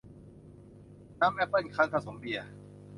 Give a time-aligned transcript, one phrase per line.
[1.19, 2.47] น้ำแอปเปิ้ลคั้น ผสมเบียร์